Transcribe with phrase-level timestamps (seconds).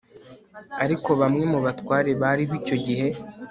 [0.83, 3.07] ariko bamwe mu batware bariho icyo gihe